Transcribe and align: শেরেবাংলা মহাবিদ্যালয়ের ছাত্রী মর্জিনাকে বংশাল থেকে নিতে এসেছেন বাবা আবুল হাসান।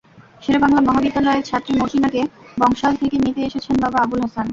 শেরেবাংলা 0.43 0.81
মহাবিদ্যালয়ের 0.81 1.47
ছাত্রী 1.49 1.73
মর্জিনাকে 1.79 2.21
বংশাল 2.57 2.93
থেকে 3.01 3.17
নিতে 3.17 3.41
এসেছেন 3.43 3.75
বাবা 3.83 3.97
আবুল 4.01 4.19
হাসান। 4.23 4.47